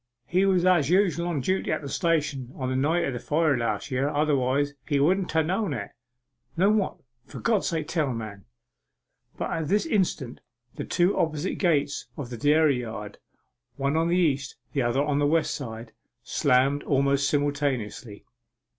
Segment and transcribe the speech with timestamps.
[0.25, 3.55] He was as usual on duty at the station on the night of the fire
[3.55, 5.91] last year, otherwise he wouldn't ha' known it.'
[6.57, 6.95] 'Known what?
[7.27, 8.45] For God's sake tell, man!'
[9.37, 10.41] But at this instant
[10.73, 13.19] the two opposite gates of the dairy yard,
[13.75, 15.91] one on the east, the other on the west side,
[16.23, 18.25] slammed almost simultaneously.